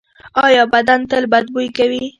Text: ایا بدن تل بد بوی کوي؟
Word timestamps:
ایا 0.45 0.63
بدن 0.73 0.99
تل 1.09 1.23
بد 1.31 1.45
بوی 1.53 1.67
کوي؟ 1.77 2.03